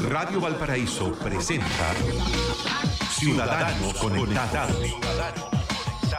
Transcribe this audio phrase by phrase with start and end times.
[0.00, 1.92] Radio Valparaíso presenta
[3.10, 4.76] Ciudadanos Conectados.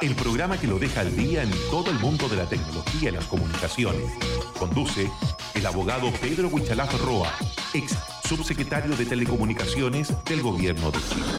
[0.02, 3.13] El programa que lo deja al día en todo el mundo de la tecnología y
[3.13, 4.12] las comunicaciones.
[4.60, 5.10] Conduce
[5.55, 7.31] el abogado Pedro Huichalaf Roa,
[7.73, 7.97] ex
[8.28, 11.38] subsecretario de Telecomunicaciones del Gobierno de Chile.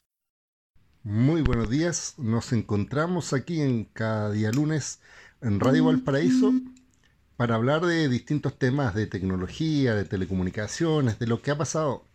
[1.02, 5.00] Muy buenos días, nos encontramos aquí en cada día lunes
[5.42, 6.52] en Radio Valparaíso
[7.36, 12.09] para hablar de distintos temas de tecnología, de telecomunicaciones, de lo que ha pasado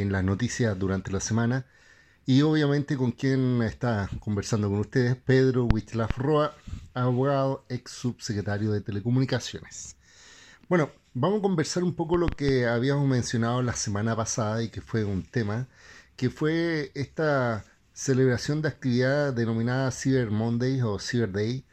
[0.00, 1.66] en las noticias durante la semana.
[2.24, 6.54] Y obviamente con quien está conversando con ustedes, Pedro Huichlaf Roa,
[6.94, 9.96] abogado, ex subsecretario de Telecomunicaciones.
[10.68, 14.80] Bueno, vamos a conversar un poco lo que habíamos mencionado la semana pasada y que
[14.80, 15.68] fue un tema,
[16.16, 21.66] que fue esta celebración de actividad denominada Cyber Monday o Cyber Day,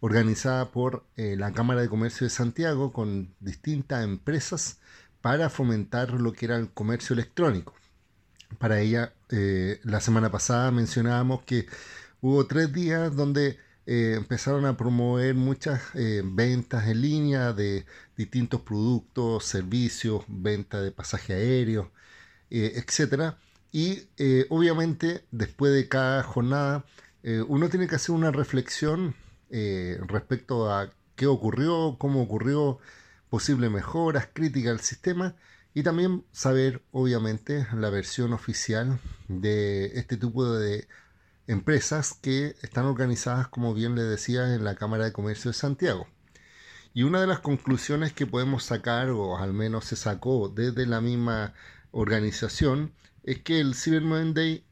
[0.00, 4.80] organizada por eh, la Cámara de Comercio de Santiago con distintas empresas
[5.22, 7.74] para fomentar lo que era el comercio electrónico.
[8.58, 11.66] Para ella, eh, la semana pasada mencionábamos que
[12.20, 19.44] hubo tres días donde eh, empezaron a promover muchas ventas en línea de distintos productos,
[19.46, 21.90] servicios, venta de pasaje aéreo,
[22.50, 23.34] etc.
[23.72, 24.02] Y
[24.50, 26.84] obviamente después de cada jornada
[27.48, 29.14] uno tiene que hacer una reflexión
[29.54, 32.78] eh, respecto a qué ocurrió, cómo ocurrió,
[33.32, 35.36] posibles mejoras, crítica al sistema
[35.72, 40.86] y también saber, obviamente, la versión oficial de este tipo de
[41.46, 46.06] empresas que están organizadas, como bien le decía, en la Cámara de Comercio de Santiago.
[46.92, 51.00] Y una de las conclusiones que podemos sacar, o al menos se sacó desde la
[51.00, 51.54] misma
[51.90, 54.62] organización, es que el Cyber Monday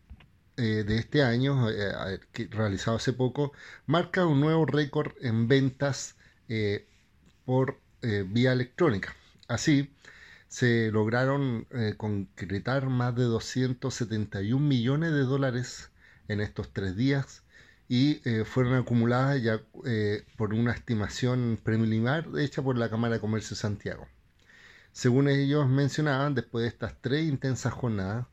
[0.58, 3.52] eh, de este año, eh, realizado hace poco,
[3.86, 6.16] marca un nuevo récord en ventas
[6.50, 6.86] eh,
[7.46, 9.14] por vía electrónica.
[9.48, 9.90] Así,
[10.48, 15.90] se lograron concretar más de 271 millones de dólares
[16.28, 17.42] en estos tres días
[17.88, 19.60] y fueron acumuladas ya
[20.36, 24.06] por una estimación preliminar hecha por la Cámara de Comercio de Santiago.
[24.92, 28.26] Según ellos mencionaban, después de estas tres intensas jornadas,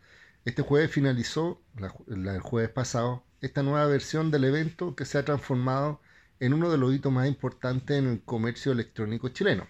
[0.46, 1.62] este jueves finalizó,
[2.08, 6.02] el jueves pasado, esta nueva versión del evento que se ha transformado
[6.40, 9.68] en uno de los hitos más importantes en el comercio electrónico chileno.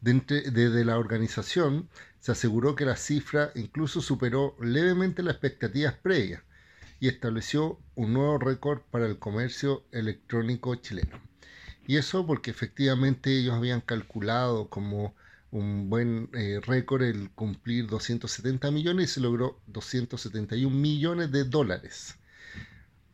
[0.00, 1.88] Desde la organización
[2.18, 6.42] se aseguró que la cifra incluso superó levemente las expectativas previas
[6.98, 11.20] y estableció un nuevo récord para el comercio electrónico chileno.
[11.86, 15.14] Y eso porque efectivamente ellos habían calculado como
[15.50, 22.16] un buen eh, récord el cumplir 270 millones y se logró 271 millones de dólares.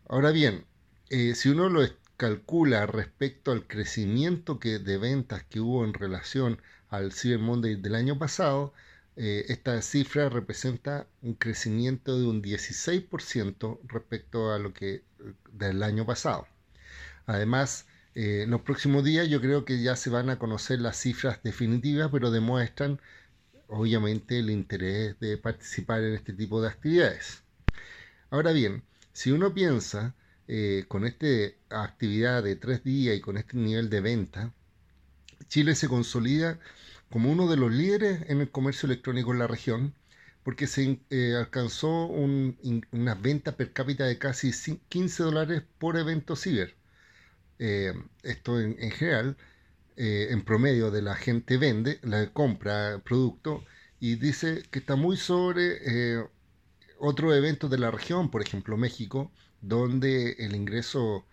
[0.08, 0.64] Ahora bien,
[1.10, 1.82] eh, si uno lo
[2.18, 7.94] calcula respecto al crecimiento que, de ventas que hubo en relación al Cyber Monday del
[7.94, 8.74] año pasado,
[9.16, 15.02] eh, esta cifra representa un crecimiento de un 16% respecto a lo que
[15.52, 16.46] del año pasado.
[17.26, 20.96] Además, eh, en los próximos días yo creo que ya se van a conocer las
[20.98, 23.00] cifras definitivas, pero demuestran
[23.68, 27.44] obviamente el interés de participar en este tipo de actividades.
[28.30, 30.14] Ahora bien, si uno piensa
[30.50, 31.26] eh, con esta
[31.68, 34.54] actividad de tres días y con este nivel de venta,
[35.48, 36.58] Chile se consolida
[37.10, 39.94] como uno de los líderes en el comercio electrónico en la región,
[40.44, 44.52] porque se eh, alcanzó una venta per cápita de casi
[44.88, 46.74] 15 dólares por evento ciber.
[47.58, 47.92] Eh,
[48.22, 49.36] esto en, general,
[49.96, 53.64] en promedio de la gente vende, la compra producto
[54.00, 56.26] y dice que está muy sobre
[56.98, 59.30] otros eventos de la región, por ejemplo México,
[59.60, 61.26] donde el ingreso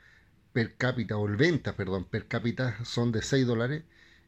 [0.53, 3.83] per cápita o el venta, perdón, per cápita son de 6 dólares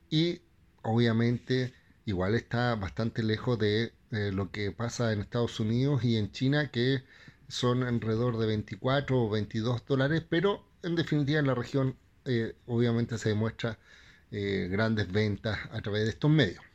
[0.10, 0.42] y
[0.84, 1.74] obviamente
[2.06, 7.04] igual está bastante lejos de lo que pasa en Estados Unidos y en China que
[7.48, 13.18] son alrededor de 24 o 22 dólares, pero en definitiva en la región eh, obviamente
[13.18, 13.80] se demuestra
[14.32, 16.67] eh, grandes ventas a través de estos medios.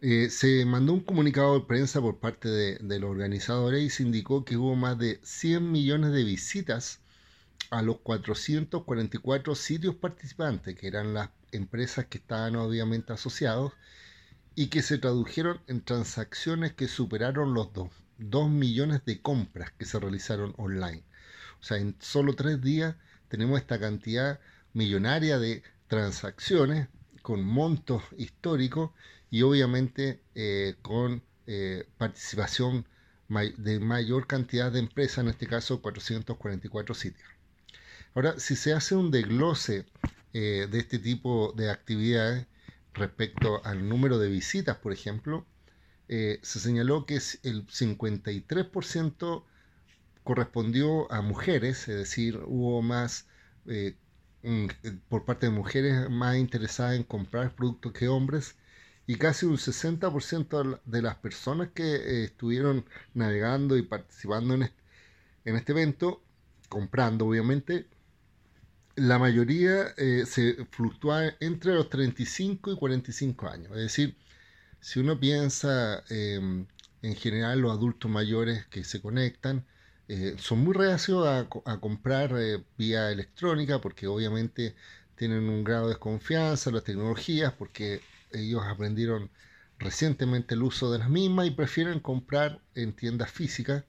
[0.00, 4.44] Eh, se mandó un comunicado de prensa por parte de, los organizadores y se indicó
[4.44, 7.00] que hubo más de 100 millones de visitas
[7.70, 13.72] a los 444 sitios participantes, que eran las empresas que estaban obviamente asociados,
[14.54, 17.70] y que se tradujeron en transacciones que superaron los
[18.18, 21.02] 2 millones de compras que se realizaron online.
[21.60, 22.94] O sea, en solo tres días
[23.28, 24.38] tenemos esta cantidad
[24.74, 26.88] millonaria de transacciones
[27.22, 28.90] con montos históricos
[29.30, 32.86] y obviamente eh, con eh, participación
[33.58, 37.28] de mayor cantidad de empresas, en este caso 444 sitios.
[38.14, 39.84] Ahora, si se hace un desglose
[40.32, 42.46] eh, de este tipo de actividades
[42.94, 45.46] respecto al número de visitas, por ejemplo,
[46.08, 49.44] se señaló que el 53%
[50.24, 53.26] correspondió a mujeres, es decir, hubo más
[55.10, 58.56] por parte de mujeres más interesadas en comprar productos que hombres
[59.08, 62.84] y casi un 60% de las personas que eh, estuvieron
[63.14, 64.70] navegando y participando en
[65.56, 66.22] este, evento,
[66.68, 67.86] comprando obviamente,
[68.96, 73.70] la mayoría eh, se fluctúa entre los 35 y 45 años.
[73.70, 74.14] Es decir,
[74.78, 76.66] si uno piensa em,
[77.00, 79.64] en general los adultos mayores que se conectan,
[80.08, 81.48] eh, son muy reacios a,
[81.80, 82.34] comprar
[82.76, 84.74] vía electrónica porque obviamente
[85.16, 88.02] tienen un grado de desconfianza en las tecnologías, porque
[88.32, 89.30] ellos aprendieron
[89.78, 93.84] recientemente el uso de las mismas y prefieren comprar en tiendas físicas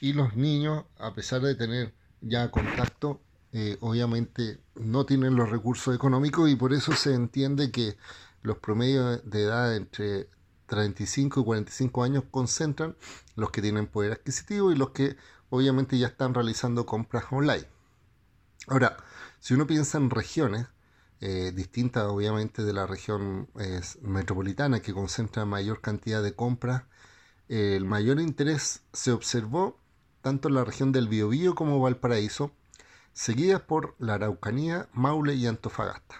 [0.00, 3.20] y los niños, a pesar de tener ya contacto,
[3.52, 7.96] eh, obviamente no tienen los recursos económicos y por eso se entiende que
[8.42, 10.28] los promedios de edad entre
[10.66, 12.96] 35 y 45 años concentran
[13.34, 15.16] los que tienen poder adquisitivo y los que
[15.48, 17.66] obviamente ya están realizando compras online.
[18.68, 18.96] Ahora,
[19.40, 20.66] si uno piensa en regiones,
[21.20, 23.48] eh, distinta obviamente de la región
[24.02, 26.84] metropolitana que concentra mayor cantidad de compras.
[27.48, 29.78] el mayor interés se observó
[30.26, 32.50] tanto en la región del Biobío como Valparaíso,
[33.12, 36.16] seguidas por la Araucanía, Maule y Antofagasta.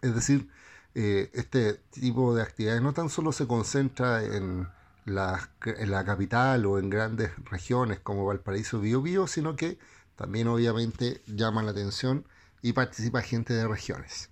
[0.00, 0.48] Es decir,
[0.94, 4.66] eh, este tipo de actividades no tan solo se concentra en
[5.04, 9.78] la, en la capital o en grandes regiones como Valparaíso y Biobío, sino que
[10.16, 12.26] también obviamente llama la atención
[12.62, 14.30] y participa gente de regiones.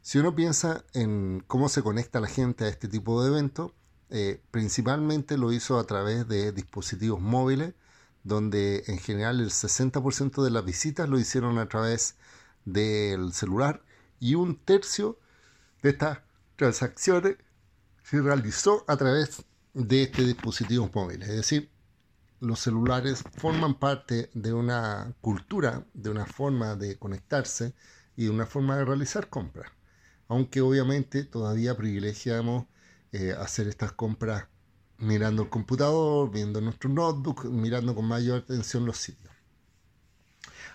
[0.00, 3.72] Si uno piensa en cómo se conecta la gente a este tipo de eventos,
[4.10, 7.74] eh, principalmente lo hizo a través de dispositivos móviles,
[8.22, 12.16] donde en general el 60% de las visitas lo hicieron a través
[12.64, 13.82] del celular
[14.20, 15.18] y un tercio
[15.82, 16.20] de estas
[16.56, 17.36] transacciones
[18.02, 19.44] se realizó a través
[19.74, 21.22] de este dispositivo móvil.
[21.22, 21.70] Es decir,
[22.44, 27.74] los celulares forman parte de una cultura, de una forma de conectarse
[28.16, 29.72] y de una forma de realizar compras.
[30.28, 32.66] Aunque obviamente todavía privilegiamos
[33.12, 34.46] eh, hacer estas compras
[34.98, 39.32] mirando el computador, viendo nuestro notebook, mirando con mayor atención los sitios.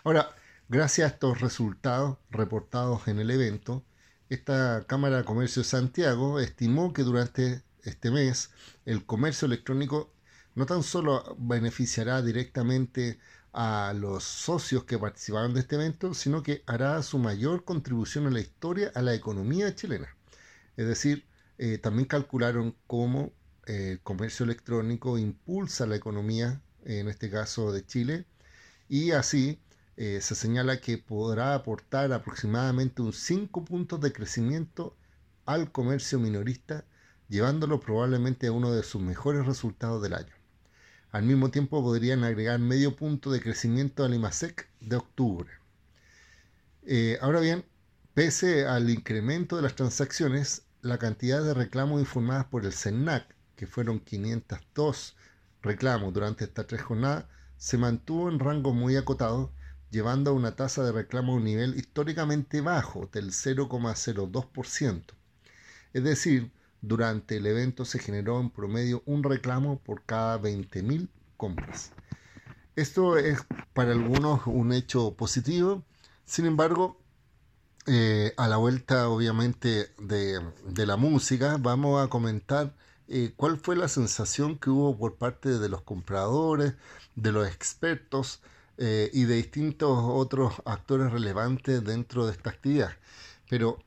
[0.03, 0.29] Ahora,
[0.67, 3.83] gracias a estos resultados reportados en el evento,
[4.29, 8.51] esta Cámara de Comercio de Santiago estimó que durante este mes
[8.85, 10.13] el comercio electrónico
[10.59, 13.17] no tan solo beneficiará directamente
[13.53, 18.33] a los socios que participaron de este evento, sino que hará su mayor contribución en
[18.33, 20.13] la historia a la economía chilena.
[20.75, 21.25] Es decir,
[21.59, 23.31] eh, también calcularon cómo
[23.67, 28.25] eh, el comercio electrónico impulsa la economía, en este caso de Chile,
[28.89, 29.61] y así
[29.95, 34.97] eh, se señala que podrá aportar aproximadamente un 5 puntos de crecimiento
[35.45, 36.83] al comercio minorista,
[37.29, 40.38] llevándolo probablemente a uno de sus mejores resultados del año.
[41.11, 45.49] Al mismo tiempo podrían agregar medio punto de crecimiento al IMASEC de octubre.
[46.85, 47.65] Eh, ahora bien,
[48.13, 53.25] pese al incremento de las transacciones, la cantidad de reclamos informadas por el CENAC,
[53.55, 55.15] que fueron 502
[55.61, 57.25] reclamos durante estas tres jornadas,
[57.57, 59.51] se mantuvo en rango muy acotado,
[59.89, 65.03] llevando a una tasa de reclamo a un nivel históricamente bajo del 0,02%.
[65.93, 71.07] Es decir, durante el evento se generó en promedio un reclamo por cada 20.000
[71.37, 71.91] compras.
[72.75, 73.39] Esto es
[73.73, 75.83] para algunos un hecho positivo,
[76.25, 76.99] sin embargo,
[77.87, 80.39] eh, a la vuelta obviamente de,
[80.85, 82.75] la música, vamos a comentar
[83.07, 86.75] eh, cuál fue la sensación que hubo por parte de los compradores,
[87.15, 88.41] de los expertos
[88.77, 92.91] eh, y de distintos otros actores relevantes dentro de esta actividad.
[93.49, 93.79] Pero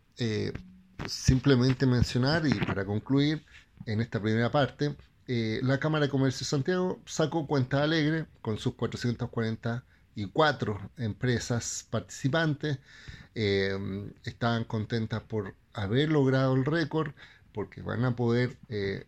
[1.06, 3.44] simplemente mencionar y para concluir
[3.86, 8.58] en esta primera parte, eh, la Cámara de Comercio de Santiago sacó cuenta alegre con
[8.58, 12.78] sus 444 empresas participantes.
[13.34, 17.12] Eh, estaban contentas por haber logrado el récord,
[17.52, 19.06] porque van a poder eh,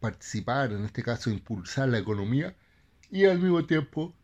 [0.00, 2.56] participar, en este caso impulsar la economía
[3.10, 4.14] y al mismo tiempo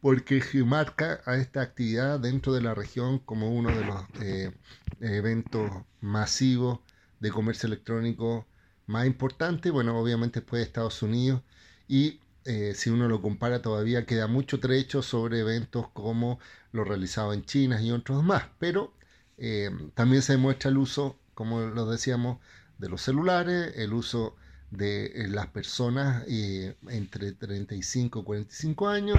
[0.00, 4.52] porque marca a esta actividad dentro de la región como uno de los eh,
[5.00, 6.80] eventos masivos
[7.20, 8.46] de comercio electrónico
[8.86, 11.42] más importantes, bueno, obviamente después de Estados Unidos,
[11.86, 16.40] y eh, si uno lo compara todavía queda mucho trecho sobre eventos como
[16.72, 18.94] lo realizado en China y otros más, pero
[19.36, 22.38] eh, también se demuestra el uso, como lo decíamos,
[22.78, 24.36] de los celulares, el uso
[24.70, 29.18] de las personas entre 35 y 45 años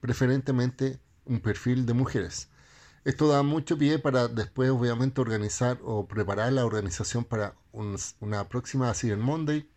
[0.00, 2.48] preferentemente un perfil de mujeres.
[3.04, 8.92] Esto da mucho pie para después, obviamente, organizar o preparar la organización para una próxima
[8.94, 9.70] Cyber Monday,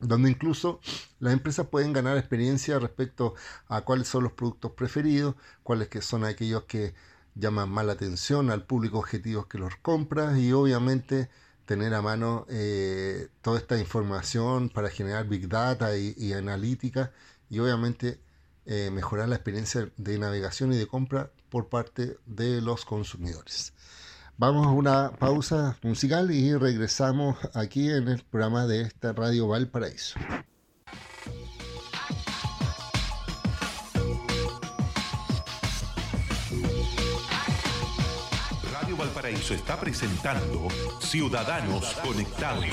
[0.00, 0.80] donde incluso
[1.18, 3.34] las empresas pueden ganar experiencia respecto
[3.68, 6.94] a cuáles son los productos preferidos, cuáles que son aquellos que
[7.34, 11.30] llaman más la atención al público objetivo que los compra y obviamente
[11.66, 17.12] tener a mano eh, toda esta información para generar big data y, analítica
[17.48, 18.20] y obviamente
[18.66, 23.72] eh, mejorar la experiencia de navegación y de compra por parte de los consumidores.
[24.38, 30.18] Vamos a una pausa musical y regresamos aquí en el programa de esta Radio Valparaíso.
[39.50, 40.68] Está presentando
[41.00, 42.64] Ciudadanos Conectados.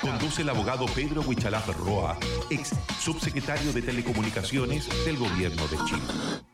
[0.00, 2.16] Conduce el abogado Pedro Huichalaf Roa,
[2.50, 6.02] ex subsecretario de Telecomunicaciones del Gobierno de Chile.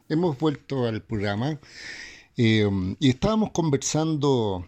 [0.09, 1.59] Hemos vuelto al programa
[2.37, 4.67] eh, y estábamos conversando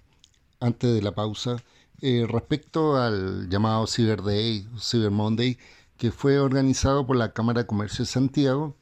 [0.60, 1.62] antes de la pausa
[2.02, 5.56] eh, respecto al llamado Cyber Day, Cyber Monday,
[5.96, 8.76] que fue organizado por la Cámara de Comercio de Santiago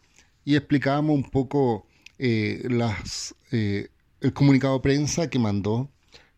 [0.45, 1.87] y explicábamos un poco
[2.19, 3.37] eh, las,
[4.23, 5.91] el comunicado de prensa que mandó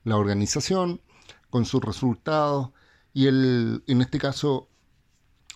[0.02, 1.00] la organización
[1.50, 2.70] con sus resultados
[3.12, 4.68] y el, en este caso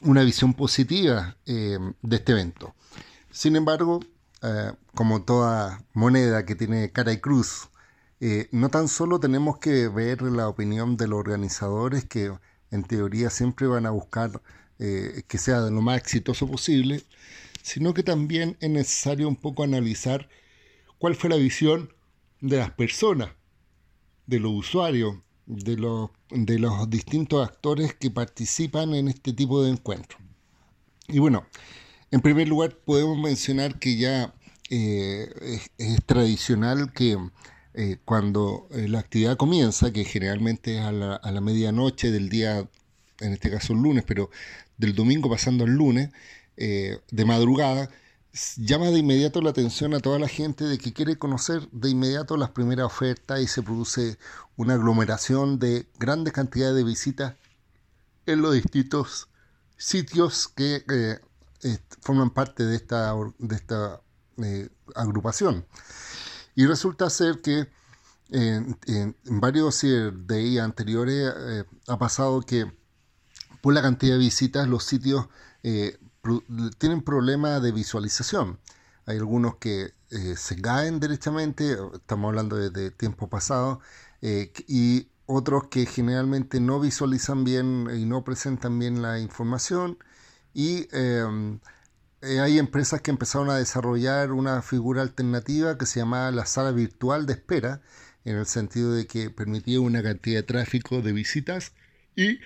[0.00, 2.74] una visión positiva de este evento.
[3.32, 4.00] Sin embargo,
[4.42, 7.68] eh, como toda moneda que tiene cara y cruz,
[8.20, 12.32] eh, no tan solo tenemos que ver la opinión de los organizadores que
[12.70, 14.40] en teoría siempre van a buscar
[14.78, 17.02] eh, que sea de lo más exitoso posible,
[17.62, 20.28] sino que también es necesario un poco analizar
[20.98, 21.92] cuál fue la visión
[22.40, 23.30] de las personas,
[24.26, 25.16] de los usuarios,
[25.46, 30.20] de los, de los distintos actores que participan en este tipo de encuentros.
[31.08, 31.46] Y bueno,
[32.10, 34.34] en primer lugar, podemos mencionar que ya
[34.70, 37.16] eh, es, tradicional que
[37.74, 42.28] eh, cuando eh, la actividad comienza, que generalmente es a la, a la, medianoche del
[42.28, 42.68] día,
[43.20, 44.30] en este caso el lunes, pero
[44.76, 46.10] del domingo pasando al lunes,
[46.56, 47.88] de madrugada,
[48.56, 52.36] llama de inmediato la atención a toda la gente de que quiere conocer de inmediato
[52.36, 54.18] las primeras ofertas y se produce
[54.56, 57.34] una aglomeración de grandes cantidades de visitas
[58.26, 59.28] en los distintos
[59.76, 60.84] sitios que
[62.02, 64.00] forman parte de esta, de esta
[64.42, 65.66] eh, agrupación.
[66.54, 67.68] Y resulta ser que
[68.30, 68.76] en,
[69.24, 72.70] varios días anteriores eh, ha pasado que
[73.60, 75.28] por la cantidad de visitas los sitios
[75.62, 75.98] eh,
[76.78, 78.58] tienen problemas de visualización.
[79.06, 79.92] Hay algunos que
[80.36, 83.80] se caen derechamente, estamos hablando de, tiempo pasado,
[84.20, 89.98] y otros que generalmente no visualizan bien y no presentan bien la información
[90.54, 91.60] y em,
[92.22, 96.72] eh, hay empresas que empezaron a desarrollar una figura alternativa que se llamaba la sala
[96.72, 97.80] virtual de espera,
[98.24, 101.72] en el sentido de que permitía una cantidad de tráfico de visitas
[102.16, 102.40] y,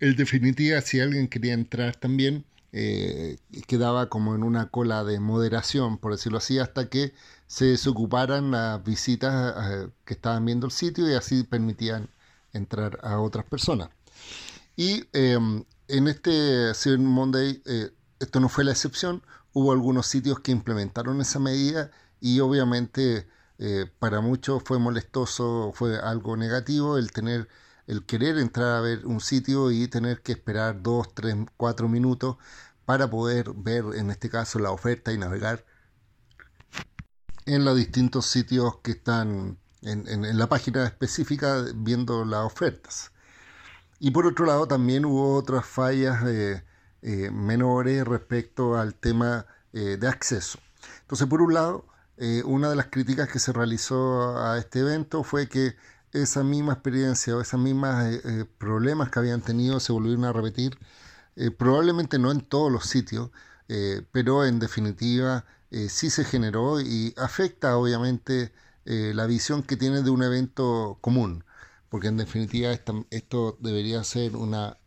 [0.00, 2.44] en definitiva, si alguien quería entrar también,
[2.76, 3.38] eh,
[3.68, 7.14] quedaba como en una cola de moderación, por decirlo así, hasta que
[7.46, 12.08] se desocuparan las visitas eh, que estaban viendo el sitio y así permitían
[12.52, 13.90] entrar a otras personas.
[14.74, 20.40] Y em, en este Cyber Monday, eh, esto no fue la excepción, hubo algunos sitios
[20.40, 23.28] que implementaron esa medida y obviamente
[24.00, 27.48] para muchos fue molestoso, fue algo negativo el tener,
[27.86, 32.36] el querer entrar a ver un sitio y tener que esperar dos, tres, cuatro minutos
[32.84, 35.64] para poder ver en este caso la oferta y navegar
[37.46, 43.12] en los distintos sitios que están en la página específica viendo las ofertas.
[44.04, 46.62] Y por otro lado también hubo otras fallas eh,
[47.00, 50.58] eh, menores respecto al tema eh, de acceso.
[51.00, 51.86] Entonces, por un lado,
[52.44, 55.74] una de las críticas que se realizó a este evento fue que
[56.14, 57.94] esa misma experiencia o esos mismos
[58.58, 60.78] problemas que habían tenido se volvieron a repetir,
[61.58, 63.30] probablemente no en todos los sitios,
[64.12, 65.44] pero en definitiva
[65.88, 68.52] sí se generó y afecta obviamente
[68.84, 71.44] la visión que tiene de un evento común
[71.94, 74.78] porque en definitiva esto debería ser una,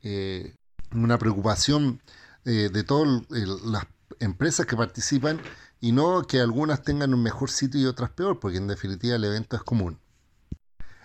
[0.00, 0.54] eh,
[0.94, 2.00] una preocupación
[2.44, 3.24] eh, de todas
[3.64, 3.84] las
[4.20, 5.40] empresas que participan
[5.80, 9.24] y no que algunas tengan un mejor sitio y otras peor, porque en definitiva el
[9.24, 9.98] evento es común.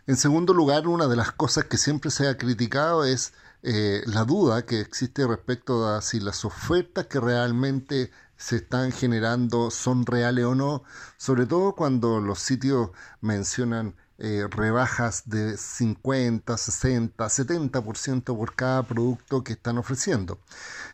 [0.07, 4.23] En segundo lugar, una de las cosas que siempre se ha criticado es eh, la
[4.23, 10.45] duda que existe respecto a si las ofertas que realmente se están generando son reales
[10.45, 10.83] o no,
[11.17, 19.43] sobre todo cuando los sitios mencionan eh, rebajas de 50, 60, 70% por cada producto
[19.43, 20.39] que están ofreciendo.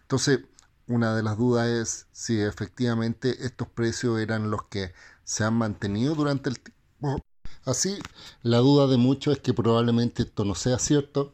[0.01, 0.39] Entonces,
[0.87, 4.93] una de las dudas es si efectivamente estos precios eran los que
[5.23, 6.59] se han mantenido durante el.
[7.65, 7.97] Así,
[8.41, 11.33] la duda de muchos es que probablemente esto no sea cierto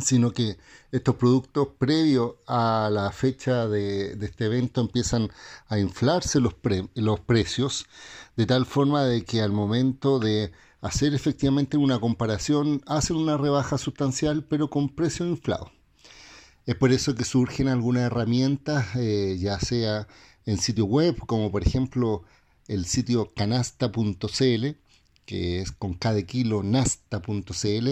[0.00, 0.58] sino que
[0.92, 5.30] estos productos previo a la fecha de, este evento empiezan
[5.68, 6.54] a inflarse los,
[6.94, 7.86] los precios
[8.36, 13.78] de tal forma de que al momento de hacer efectivamente una comparación hacen una rebaja
[13.78, 15.70] sustancial pero con precio inflado.
[16.66, 20.08] Es por eso que surgen algunas herramientas, eh, ya sea
[20.46, 22.22] en sitio web, como por ejemplo
[22.68, 24.76] el sitio canasta.cl,
[25.26, 27.88] que es con cada kilo nasta.cl,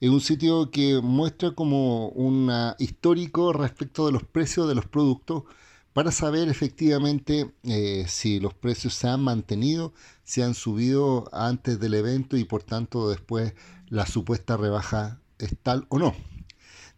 [0.00, 5.44] es un sitio que muestra como un histórico respecto de los precios de los productos
[5.92, 9.92] para saber efectivamente eh, si los precios se han mantenido,
[10.22, 13.54] si han subido antes del evento y por tanto después
[13.88, 16.14] la supuesta rebaja es tal o no.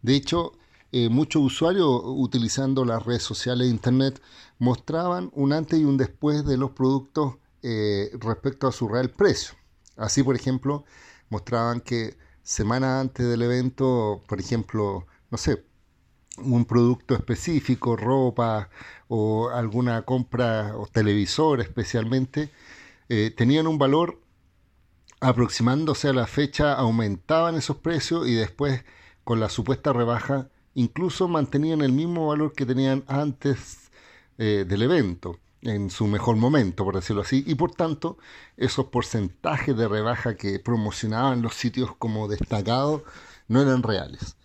[0.03, 0.53] De hecho,
[0.91, 4.21] eh, muchos usuarios utilizando las redes sociales e internet
[4.59, 9.55] mostraban un antes y un después de los productos eh, respecto a su real precio.
[10.01, 10.85] Así, por ejemplo,
[11.29, 15.63] mostraban que semana antes del evento, por ejemplo, no sé,
[16.37, 18.69] un producto específico, ropa
[19.07, 22.51] o alguna compra o televisor especialmente,
[23.09, 24.19] eh, tenían un valor
[25.19, 28.83] aproximándose a la fecha, aumentaban esos precios y después
[29.23, 33.91] con la supuesta rebaja incluso mantenían el mismo valor que tenían antes
[34.37, 38.17] eh, del evento, en su mejor momento, por decirlo así, y por tanto
[38.57, 43.03] esos porcentajes de rebaja que promocionaban los sitios como destacados
[43.47, 44.37] no eran reales.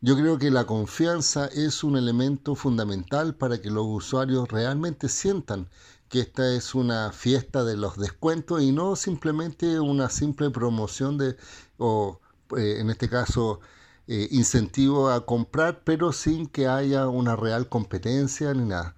[0.00, 5.68] Yo creo que la confianza es un elemento fundamental para que los usuarios realmente sientan
[6.08, 11.36] que esta es una fiesta de los descuentos y no simplemente una simple promoción de,
[11.78, 12.20] o
[12.56, 13.60] eh, en este caso,
[14.06, 18.96] eh, incentivo a comprar, pero sin que haya una real competencia ni nada.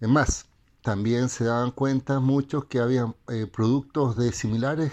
[0.00, 0.46] Es más,
[0.84, 4.92] también se daban cuenta muchos que había eh, productos de similares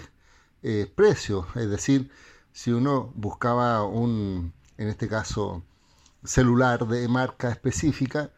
[0.62, 2.10] eh, precios, es decir,
[2.52, 5.62] si uno buscaba un, en este caso,
[6.24, 8.30] celular de marca específica,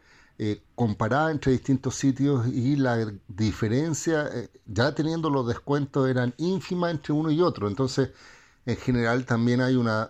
[0.75, 4.29] comparaba entre distintos sitios y la diferencia,
[4.65, 7.69] ya teniendo los descuentos, eran ínfimas entre uno y otro.
[7.69, 8.09] Entonces,
[8.65, 10.09] en general también hay una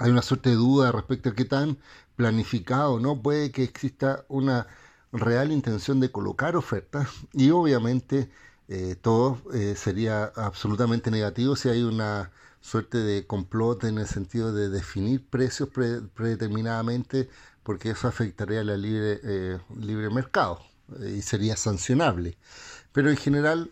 [0.00, 1.78] hay una suerte de duda respecto a qué tan
[2.16, 4.66] planificado no puede que exista una
[5.12, 8.30] real intención de colocar ofertas y obviamente
[8.68, 14.52] eh, todo eh, sería absolutamente negativo si hay una suerte de complot en el sentido
[14.52, 17.28] de definir precios predeterminadamente
[17.62, 20.60] porque eso afectaría al libre, eh, libre mercado
[21.00, 22.36] y sería sancionable.
[22.92, 23.70] Pero en general,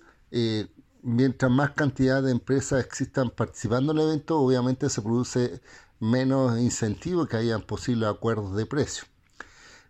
[1.02, 5.60] mientras más cantidad de empresas existan participando en el evento, obviamente se produce
[5.98, 9.04] menos incentivo que hayan posibles acuerdos de precio.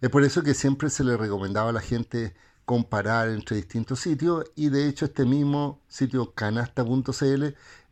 [0.01, 2.35] Es por eso que siempre se le recomendaba a la gente
[2.65, 7.45] comparar entre distintos sitios y de hecho este mismo sitio canasta.cl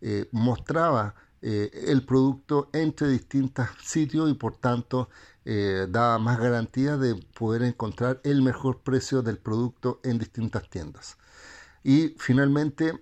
[0.02, 5.08] eh, mostraba eh, el producto entre distintos sitios y por tanto
[5.44, 11.16] eh, daba más garantía de poder encontrar el mejor precio del producto en distintas tiendas.
[11.82, 13.00] Y finalmente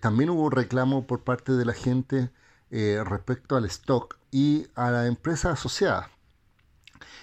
[0.00, 2.30] también hubo reclamo por parte de la gente
[2.70, 6.10] respecto al stock y a la empresa asociada.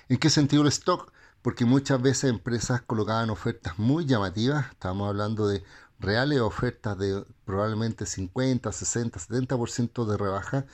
[0.10, 1.11] ¿En qué sentido el stock?
[1.42, 5.64] Porque muchas veces empresas colocaban ofertas muy llamativas, estamos hablando de
[6.00, 10.66] reales ofertas de probablemente 50, 60, 70% de rebaja,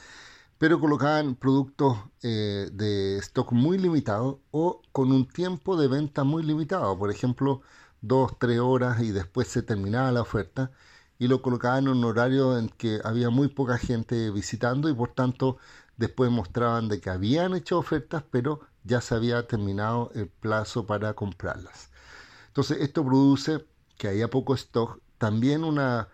[0.58, 6.44] pero colocaban productos eh, de stock muy limitado o con un tiempo de venta muy
[6.44, 7.62] limitado, por ejemplo,
[8.02, 10.72] 2, 3 horas y después se terminaba la oferta
[11.20, 15.14] y lo colocaban en un horario en que había muy poca gente visitando y por
[15.14, 15.58] tanto
[15.98, 21.14] Después mostraban de que habían hecho ofertas, pero ya se había terminado el plazo para
[21.14, 21.90] comprarlas.
[22.48, 23.66] Entonces esto produce
[23.98, 25.00] que haya poco stock.
[25.18, 26.10] También una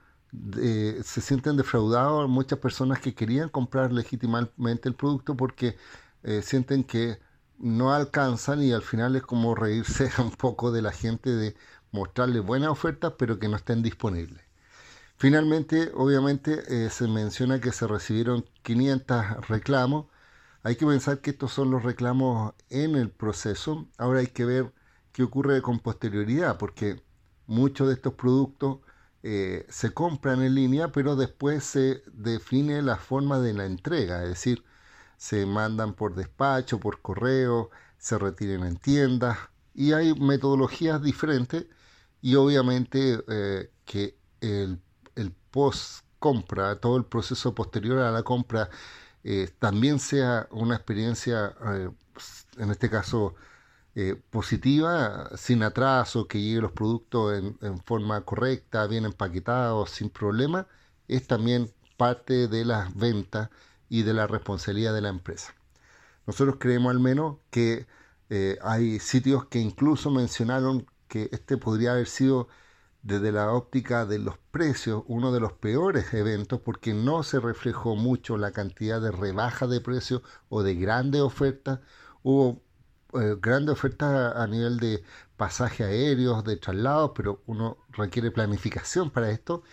[1.04, 5.78] se sienten defraudados muchas personas que querían comprar legítimamente el producto porque
[6.24, 7.20] eh, sienten que
[7.60, 11.56] no alcanzan y al final es como reírse un poco de la gente de
[11.92, 14.44] mostrarle buenas ofertas pero que no estén disponibles.
[15.18, 20.08] Finalmente, obviamente, eh, se menciona que se recibieron 500 reclamos.
[20.64, 23.88] Hay que pensar que estos son los reclamos en el proceso.
[23.98, 24.74] Ahora hay que ver
[25.12, 27.04] qué ocurre con posterioridad, porque
[27.48, 28.80] muchos de estos productos
[29.24, 34.30] eh, se compran en línea, pero después se define la forma de la entrega, es
[34.30, 34.64] decir,
[35.18, 39.38] se mandan por despacho, por correo, se retiran en tiendas
[39.74, 41.66] y hay metodologías diferentes
[42.22, 44.80] y obviamente eh, que el
[45.52, 48.70] post compra, todo el proceso posterior a la compra,
[49.24, 51.90] eh, también sea una experiencia, eh,
[52.58, 53.36] en este caso,
[53.96, 60.68] eh, positiva, sin atraso, que llegue los productos en, forma correcta, bien empaquetados, sin problema,
[61.08, 63.50] es también parte de las ventas
[63.90, 65.54] y de la responsabilidad de la empresa.
[66.28, 67.88] nosotros creemos al menos que
[68.62, 72.48] hay sitios que incluso mencionaron que este podría haber sido
[73.04, 77.96] desde la óptica de los precios uno de los peores eventos porque no se reflejó
[77.96, 81.80] mucho la cantidad de rebaja de precios o de grandes ofertas.
[82.24, 82.62] Hubo
[83.14, 85.04] eh, grandes ofertas a nivel de
[85.38, 89.64] pasajes aéreos, de traslados, pero uno requiere planificación para esto.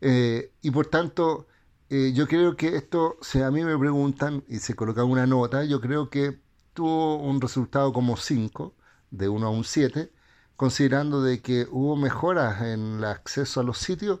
[0.00, 1.48] Eh, y por tanto,
[1.90, 5.64] eh, yo creo que esto, si a mí me preguntan y se coloca una nota,
[5.64, 6.40] yo creo que
[6.74, 8.74] tuvo un resultado como 5,
[9.10, 10.12] de 1 a un 7,
[10.56, 14.20] considerando de que hubo mejoras en el acceso a los sitios,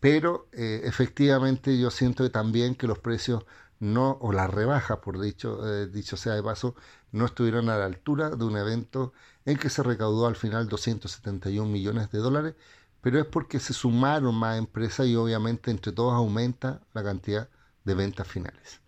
[0.00, 3.44] pero eh, efectivamente yo siento también que los precios
[3.80, 6.74] no, o las rebajas, por dicho, dicho sea de paso,
[7.12, 9.12] no estuvieron a la altura de un evento
[9.44, 12.54] en que se recaudó al final 271 millones de dólares
[13.04, 17.50] pero es porque se sumaron más empresas y obviamente entre todos aumenta la cantidad
[17.84, 18.80] de ventas finales.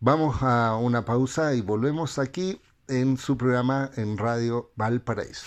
[0.00, 5.46] Vamos a una pausa y volvemos aquí en su programa en Radio Valparaíso.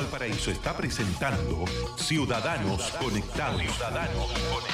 [0.00, 1.66] Valparaíso está presentando
[1.98, 3.60] Ciudadanos Conectados.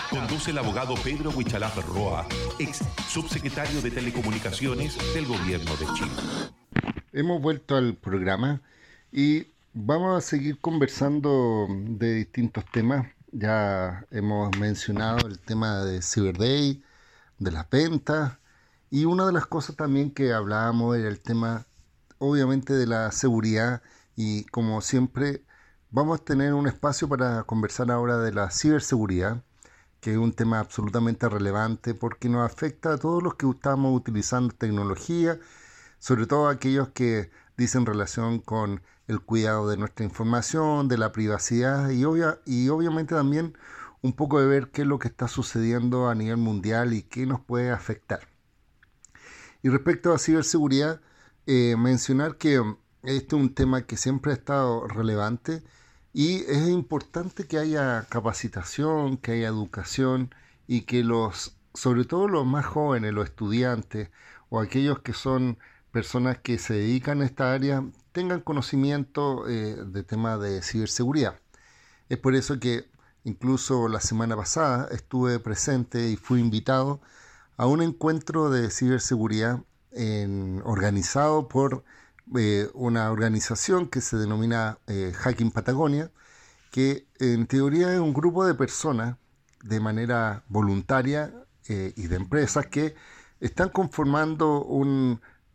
[0.09, 2.25] Conduce el abogado Pedro Huichalaf Roa,
[2.61, 6.13] ex subsecretario de Telecomunicaciones del Gobierno de Chile.
[7.13, 8.61] Hemos vuelto al programa
[9.11, 13.09] y vamos a seguir conversando de distintos temas.
[13.33, 16.85] Ya hemos mencionado el tema de Cyber Day,
[17.41, 18.35] de las ventas
[18.93, 21.67] y una de las cosas también que hablábamos era el tema
[22.19, 23.83] obviamente de la seguridad
[24.17, 25.45] y como siempre
[25.91, 29.45] vamos a tener un espacio para conversar ahora de la ciberseguridad,
[30.01, 34.55] que es un tema absolutamente relevante porque nos afecta a todos los que estamos utilizando
[34.55, 35.39] tecnología,
[35.99, 41.91] sobre todo aquellos que dicen relación con el cuidado de nuestra información, de la privacidad
[41.91, 43.57] y, obvia, y obviamente también
[44.03, 47.27] un poco de ver qué es lo que está sucediendo a nivel mundial y qué
[47.27, 48.21] nos puede afectar.
[49.63, 51.01] Y respecto a ciberseguridad,
[51.47, 52.63] eh, mencionar que
[53.07, 55.63] este es un tema que siempre ha estado relevante
[56.13, 60.35] y es importante que haya capacitación, que haya educación
[60.67, 64.11] y que los, sobre todo los más jóvenes, los estudiantes
[64.49, 65.59] o aquellos que son
[65.93, 71.39] personas que se dedican a esta área, tengan conocimiento eh, de temas de ciberseguridad.
[72.09, 72.89] Es por eso que
[73.23, 77.01] incluso la semana pasada estuve presente y fui invitado
[77.57, 79.61] a un encuentro de ciberseguridad
[80.65, 81.85] organizado por
[82.35, 86.11] eh, una organización que se denomina eh, Hacking Patagonia,
[86.73, 89.17] que en teoría es un grupo de personas
[89.63, 91.33] de manera voluntaria
[91.69, 92.97] eh, y de empresas que
[93.41, 94.67] están conformando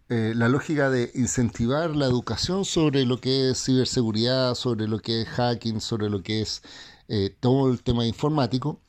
[0.08, 5.28] la lógica de incentivar la educación sobre lo que es ciberseguridad, sobre lo que es
[5.30, 6.62] hacking, sobre lo que es
[7.40, 8.82] todo el tema informático.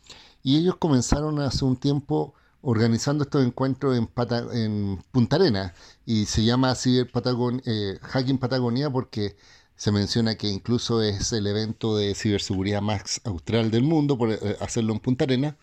[0.43, 5.75] Y ellos comenzaron hace un tiempo organizando estos encuentros en, Punta Arena
[6.07, 9.37] y se llama así eh, Hacking Patagonia porque
[9.77, 14.57] se menciona que incluso es el evento de ciberseguridad más austral del mundo por eh,
[14.61, 15.57] hacerlo en Punta Arena,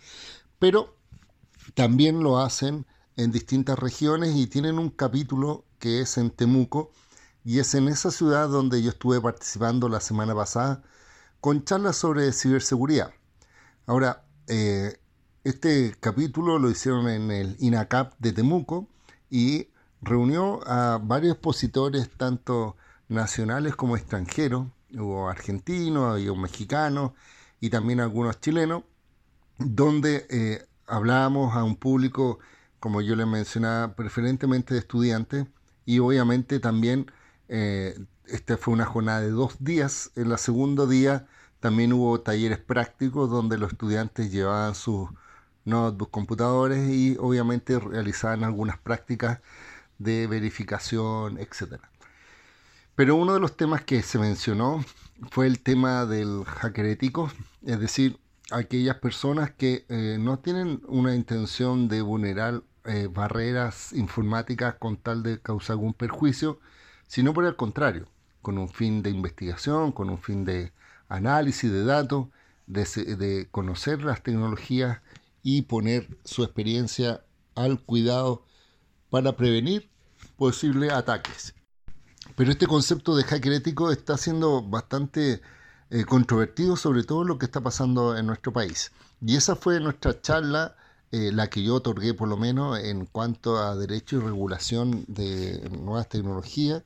[0.60, 0.96] pero
[1.74, 2.86] también lo hacen
[3.16, 6.92] en distintas regiones y tienen un capítulo que es en Temuco
[7.46, 10.84] y es en esa ciudad donde yo estuve participando la semana pasada
[11.40, 13.12] con charlas sobre ciberseguridad.
[13.86, 15.00] Ahora, eh,
[15.44, 18.88] este capítulo lo hicieron en el INACAP de Temuco
[19.30, 19.70] y
[20.02, 22.76] reunió a varios expositores, tanto
[23.08, 24.68] nacionales como extranjeros.
[24.94, 27.12] Hubo argentinos, hubo mexicanos
[27.60, 28.84] y también algunos chilenos,
[29.58, 32.40] donde eh, hablábamos a un público,
[32.80, 35.46] como yo les mencionaba, preferentemente de estudiantes
[35.86, 37.12] y obviamente también
[37.48, 40.12] eh, esta fue una jornada de dos días.
[40.16, 41.28] En el segundo día
[41.60, 45.10] también hubo talleres prácticos donde los estudiantes llevaban sus
[45.66, 49.40] notebooks, computadores y obviamente realizaban algunas prácticas
[49.98, 51.82] de verificación, etc.
[52.96, 54.84] Pero uno de los temas que se mencionó
[55.32, 57.32] fue el tema del hacker ético,
[57.66, 58.20] es decir,
[58.52, 65.22] aquellas personas que eh, no tienen una intención de vulnerar eh, barreras informáticas con tal
[65.24, 66.60] de causar algún perjuicio,
[67.08, 68.08] sino por el contrario,
[68.42, 70.72] con un fin de investigación, con un fin de
[71.10, 72.28] análisis de datos,
[72.66, 75.02] de conocer las tecnologías
[75.44, 77.24] y poner su experiencia
[77.56, 78.46] al cuidado
[79.10, 79.90] para prevenir
[80.38, 81.54] posibles ataques.
[82.36, 85.42] Pero este concepto de hacker ético está siendo bastante
[85.90, 88.92] eh, controvertido, sobre todo lo que está pasando en nuestro país.
[89.22, 90.76] Y esa fue nuestra charla,
[91.12, 95.68] eh, la que yo otorgué por lo menos en cuanto a derecho y regulación de
[95.72, 96.84] nuevas tecnologías.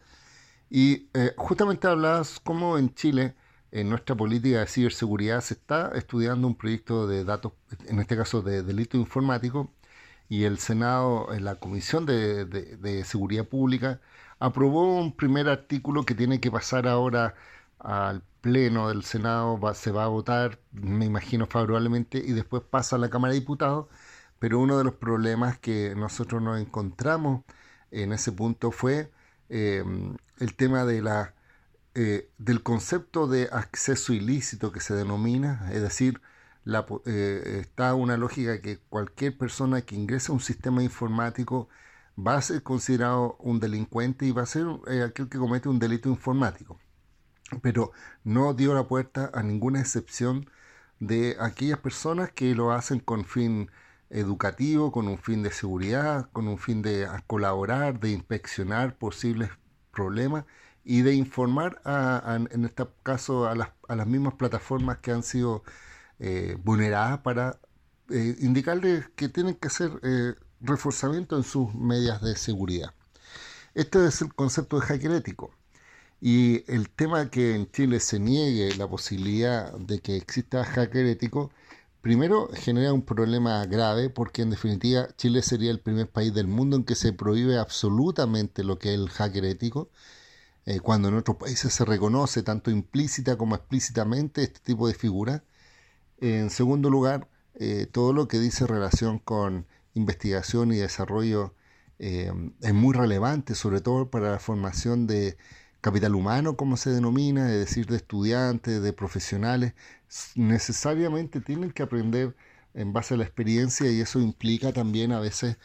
[0.70, 3.36] Y eh, justamente hablabas cómo en Chile
[3.74, 7.54] en nuestra política de ciberseguridad se está estudiando un proyecto de datos,
[7.88, 9.72] en este caso de delito informático,
[10.30, 14.00] y el Senado, en la Comisión de, Seguridad Pública,
[14.40, 17.36] aprobó un primer artículo que tiene que pasar ahora
[17.80, 23.00] al Pleno del Senado, se va a votar, me imagino favorablemente, y después pasa a
[23.00, 23.88] la Cámara de Diputados,
[24.40, 27.44] pero uno de los problemas que nosotros nos encontramos
[27.92, 29.12] en ese punto fue
[29.50, 29.84] eh,
[30.40, 31.34] el tema de la,
[31.96, 36.22] eh, del concepto de acceso ilícito que se denomina, es decir,
[37.06, 41.70] eh, está una lógica que cualquier persona que ingrese a un sistema informático
[42.18, 45.80] va a ser considerado un delincuente y va a ser eh, aquel que comete un
[45.80, 46.80] delito informático.
[47.62, 47.92] Pero
[48.24, 50.50] no dio la puerta a ninguna excepción
[51.00, 53.70] de aquellas personas que lo hacen con fin
[54.10, 59.52] educativo, con un fin de seguridad, con un fin de colaborar, de inspeccionar posibles
[59.92, 60.46] problemas
[60.84, 61.82] y de informar,
[62.52, 65.64] en este caso, a las, a las mismas plataformas que han sido
[66.20, 67.60] eh, vulneradas para
[68.10, 72.94] eh, indicarles que tienen que hacer eh, reforzamiento en sus medidas de seguridad.
[73.74, 75.52] Este es el concepto de hacker ético.
[76.22, 81.52] Y el tema que en Chile se niegue la posibilidad de que exista hacker ético,
[82.02, 86.78] primero genera un problema grave porque en definitiva Chile sería el primer país del mundo
[86.78, 89.90] en que se prohíbe absolutamente lo que es el hacker ético,
[90.82, 95.42] cuando en otros países se reconoce tanto implícita como explícitamente este tipo de figuras
[96.24, 101.54] en segundo lugar, eh, todo lo que dice relación con investigación y desarrollo
[102.00, 105.38] eh, es muy relevante, sobre todo para la formación de
[105.82, 109.74] capital humano, como se denomina, es decir, de estudiantes, de profesionales.
[110.36, 112.36] Necesariamente tienen que aprender
[112.74, 115.58] en base a la experiencia y eso implica también a veces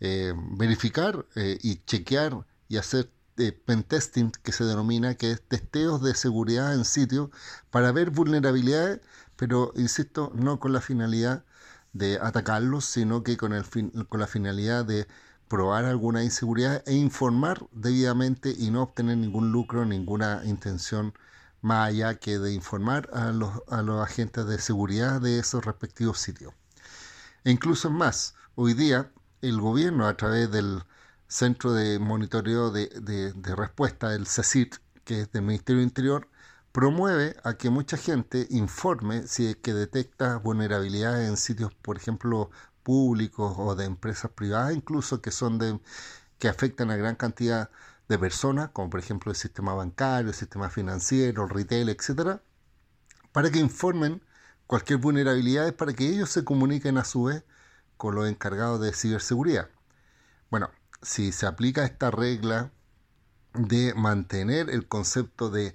[0.00, 3.10] eh, verificar y chequear y hacer
[3.64, 7.30] pentesting, que se denomina, que es testeos de seguridad en sitio
[7.70, 9.00] para ver vulnerabilidades
[9.36, 11.44] pero insisto, no con la finalidad
[11.92, 13.64] de atacarlos, sino que con, el
[14.08, 15.06] con la finalidad de
[15.48, 21.14] probar alguna inseguridad e informar debidamente y no obtener ningún lucro, ninguna intención
[21.62, 26.18] más allá que de informar a los, a los agentes de seguridad de esos respectivos
[26.18, 26.54] sitios.
[27.44, 29.10] E incluso más, hoy día
[29.42, 30.82] el gobierno a través del
[31.28, 32.88] Centro de Monitoreo de,
[33.34, 36.28] de, Respuesta, el CECIT, que es del Ministerio del Interior,
[36.72, 42.50] promueve a que mucha gente informe si es que detecta vulnerabilidades en sitios, por ejemplo,
[42.82, 45.80] públicos o de empresas privadas, incluso que son de
[46.38, 47.70] que afectan a gran cantidad
[48.08, 52.42] de personas, como por ejemplo el sistema bancario, el sistema financiero, el retail, etcétera,
[53.32, 54.22] para que informen
[54.66, 57.44] cualquier vulnerabilidad para que ellos se comuniquen a su vez
[57.96, 59.68] con los encargados de ciberseguridad.
[60.50, 60.70] Bueno,
[61.06, 62.72] si se aplica esta regla
[63.54, 65.72] de mantener el concepto de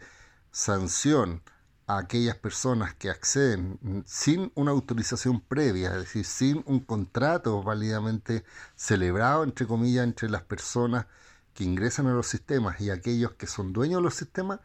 [0.52, 1.42] sanción
[1.88, 8.44] a aquellas personas que acceden sin una autorización previa, es decir, sin un contrato válidamente
[8.76, 11.06] celebrado, entre comillas, entre las personas
[11.54, 14.60] que ingresan a los sistemas y aquellos que son dueños de los sistemas,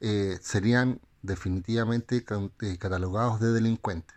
[0.00, 2.24] eh, serían definitivamente
[2.60, 4.16] eh, catalogados de delincuentes.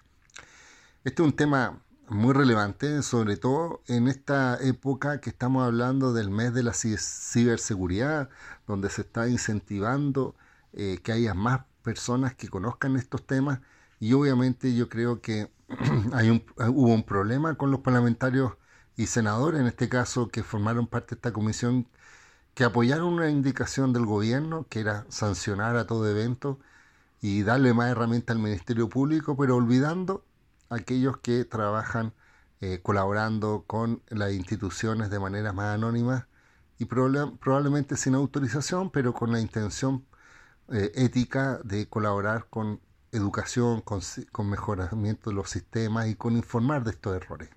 [1.04, 6.30] Este es un tema muy relevante, sobre todo en esta época que estamos hablando del
[6.30, 8.30] mes de la ciberseguridad,
[8.68, 10.36] donde se está incentivando
[10.74, 13.60] eh, que haya más personas que conozcan estos temas.
[14.00, 15.52] Y obviamente yo creo que
[16.14, 18.54] hay un, hubo un problema con los parlamentarios
[18.98, 21.88] y senadores, en este caso, que formaron parte de esta comisión,
[22.54, 26.60] que apoyaron una indicación del gobierno, que era sancionar a todo evento
[27.22, 30.26] y darle más herramientas al Ministerio Público, pero olvidando
[30.72, 32.14] aquellos que trabajan
[32.62, 36.28] eh, colaborando con las instituciones de manera más anónima
[36.80, 40.06] y probablemente sin autorización, pero con la intención
[40.72, 42.80] eh, ética de colaborar con
[43.12, 47.50] educación, con, mejoramiento de los sistemas y con informar de estos errores.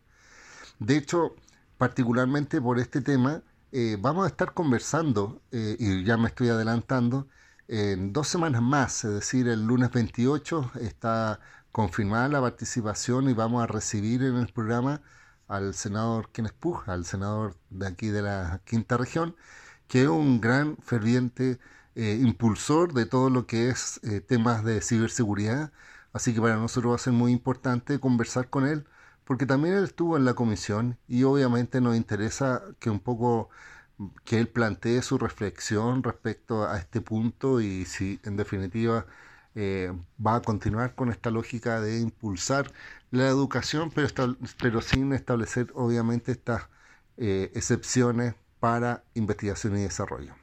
[0.81, 1.37] De hecho,
[1.79, 7.29] particularmente por este tema, eh, vamos a estar conversando, y ya me estoy adelantando,
[7.68, 11.40] en dos semanas más, es decir, el lunes 28 está
[11.74, 15.02] confirmada la participación y vamos a recibir en el programa
[15.48, 19.34] al senador Kenneth Puja, al senador de aquí de la quinta región,
[19.88, 21.58] que es un gran ferviente
[21.96, 25.72] eh, impulsor de todo lo que es eh, temas de ciberseguridad.
[26.12, 28.87] Así que para nosotros va a ser muy importante conversar con él,
[29.24, 33.50] porque también él estuvo en la comisión y obviamente nos interesa que un poco
[34.24, 39.06] que él plantee su reflexión respecto a este punto y si en definitiva
[39.55, 39.93] eh,
[40.25, 42.73] va a continuar con esta lógica de impulsar
[43.11, 46.69] la educación, pero, sin establecer obviamente estas
[47.17, 50.35] excepciones para investigación y desarrollo.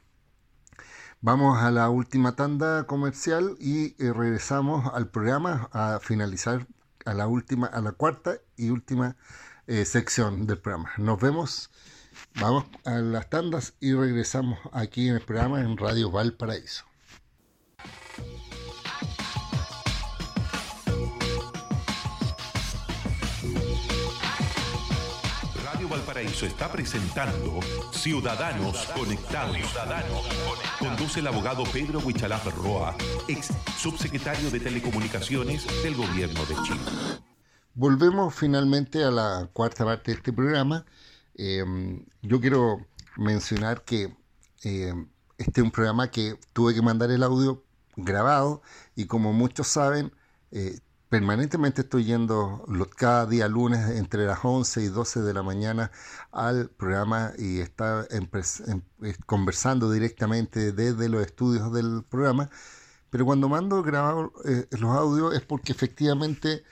[1.24, 6.66] Vamos a la última tanda comercial y eh, regresamos al programa a finalizar
[7.04, 9.16] a la última, a la cuarta y última
[9.68, 10.90] eh, sección del programa.
[10.98, 11.70] Nos vemos,
[12.40, 16.91] vamos a las tandas y regresamos aquí en el programa en Radio Valparaíso.
[26.12, 27.58] Valparaíso está presentando
[27.90, 29.56] Ciudadanos Conectados.
[30.78, 32.94] Conduce el abogado Pedro Huichalaf Roa,
[33.28, 33.48] ex
[33.78, 36.80] subsecretario de Telecomunicaciones del Gobierno de Chile.
[37.72, 40.84] Volvemos finalmente a la cuarta parte de este programa.
[41.34, 41.64] Eh,
[42.20, 44.14] yo quiero mencionar que
[44.64, 44.92] eh,
[45.38, 47.64] este es un programa que tuve que mandar el audio
[47.96, 48.60] grabado
[48.94, 50.12] y como muchos saben,
[50.50, 50.78] eh,
[51.12, 52.64] permanentemente estoy yendo
[52.96, 55.90] cada día lunes entre las 11 y 12 de la mañana
[56.30, 58.08] al programa y está
[59.26, 62.48] conversando directamente desde los estudios del programa.
[63.10, 66.64] Pero cuando mando grabar eh, los audios es porque efectivamente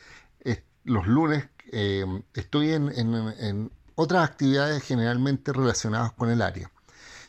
[0.85, 6.73] los lunes eh, estoy en, en otras actividades generalmente relacionadas con el área.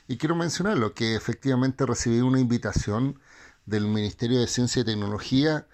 [0.07, 3.19] Y quiero mencionarlo, que efectivamente recibí una invitación
[3.65, 5.67] del Ministerio de Ciencia y Tecnología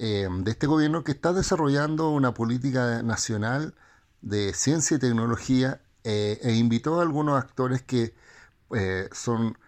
[0.00, 3.74] eh, de este gobierno que está desarrollando una política nacional
[4.22, 8.14] de ciencia y tecnología eh, e invitó a algunos actores que
[8.74, 9.58] eh, son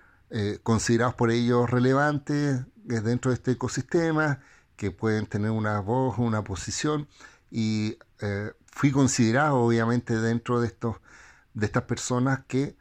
[0.63, 4.39] considerados por ellos relevantes dentro de este ecosistema,
[4.77, 7.09] que pueden tener una voz, una posición,
[7.51, 7.99] y
[8.67, 10.99] fui considerado obviamente dentro de, estos,
[11.55, 12.77] de estas personas que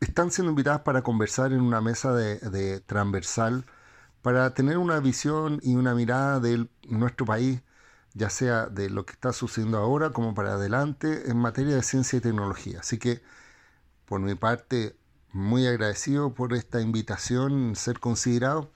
[0.00, 3.64] están siendo invitadas para conversar en una mesa de transversal
[4.22, 7.62] para tener una visión y una mirada de nuestro país,
[8.14, 12.18] ya sea de lo que está sucediendo ahora como para adelante en materia de ciencia
[12.18, 12.80] y tecnología.
[12.80, 13.22] Así que,
[14.06, 14.96] por mi parte,
[15.32, 18.72] muy agradecido por esta invitación, ser considerado,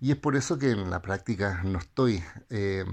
[0.00, 2.84] y es por eso que en la práctica no estoy eh,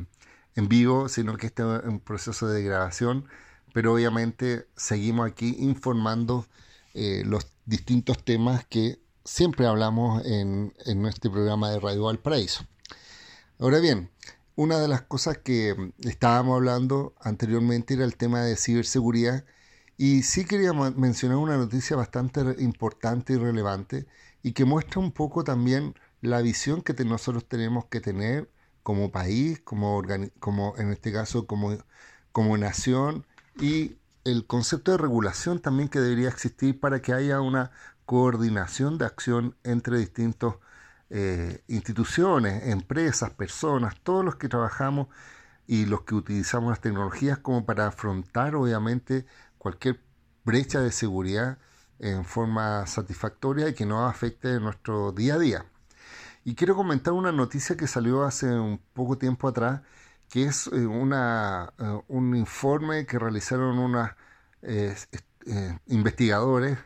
[0.55, 3.25] en vivo, sino que estoy en proceso de grabación,
[3.73, 6.45] pero obviamente seguimos aquí informando
[6.93, 12.65] eh, los distintos temas que siempre hablamos en, en nuestro programa de Radio Valparaíso.
[13.59, 14.09] Ahora bien,
[14.55, 19.45] una de las cosas que estábamos hablando anteriormente era el tema de ciberseguridad
[19.97, 24.07] y sí quería mencionar una noticia bastante importante y relevante
[24.43, 28.49] y que muestra un poco también la visión que nosotros tenemos que tener
[28.83, 30.01] como país, como,
[30.39, 31.77] como en este caso como,
[32.31, 33.25] como nación
[33.59, 37.71] y el concepto de regulación también que debería existir para que haya una
[38.05, 40.55] coordinación de acción entre distintas
[41.09, 45.07] eh, instituciones, empresas, personas, todos los que trabajamos
[45.67, 49.25] y los que utilizamos las tecnologías como para afrontar obviamente
[49.57, 50.01] cualquier
[50.43, 51.57] brecha de seguridad
[51.99, 55.65] en forma satisfactoria y que no afecte nuestro día a día.
[56.43, 59.81] Y quiero comentar una noticia que salió hace un poco tiempo atrás,
[60.29, 64.15] que es eh, eh, un informe que realizaron unas
[64.63, 64.95] eh,
[65.87, 66.77] investigadores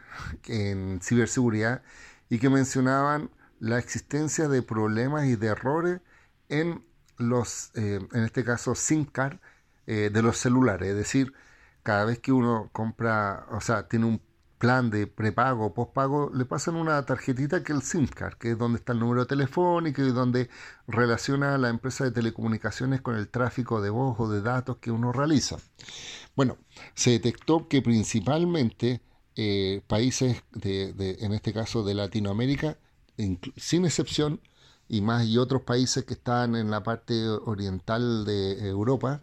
[0.48, 1.84] en ciberseguridad
[2.30, 6.02] y que mencionaban la existencia de problemas y de errores
[6.50, 6.86] en
[7.18, 9.38] los, eh, en este caso, SIM card
[9.88, 10.90] eh, de los celulares.
[10.90, 11.34] Es decir,
[11.84, 14.22] cada vez que uno compra, o sea, tiene un
[14.58, 18.58] plan de prepago postpago, le pasan una tarjetita que es el SIM card, que es
[18.58, 20.50] donde está el número telefónico y donde
[20.88, 25.12] relaciona la empresa de telecomunicaciones con el tráfico de voz o de datos que uno
[25.12, 25.58] realiza.
[26.36, 26.58] Bueno,
[26.94, 29.02] se detectó que principalmente
[29.36, 32.78] eh, países, de, en este caso de Latinoamérica,
[33.58, 34.40] sin excepción,
[34.88, 39.22] y más y otros países que están en la parte oriental de Europa,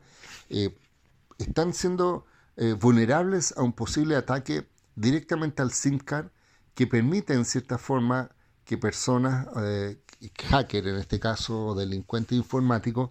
[0.51, 0.77] eh,
[1.39, 6.29] están siendo eh, vulnerables a un posible ataque directamente al SIM card
[6.75, 8.31] que permite en cierta forma
[8.65, 9.49] que personas,
[10.49, 13.11] hackers en este caso, delincuentes informáticos,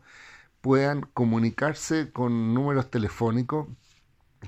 [0.62, 3.68] puedan comunicarse con números telefónicos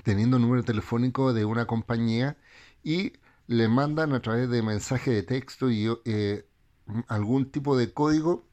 [0.02, 2.36] teniendo un número telefónico de una compañía
[2.82, 3.12] y
[3.46, 6.46] le mandan a través de mensaje de texto y eh,
[7.08, 8.46] algún tipo de código